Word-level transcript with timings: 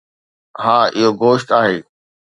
ها، 0.63 0.77
اهو 0.95 1.07
گوشت 1.21 1.47
آهي 1.59 1.77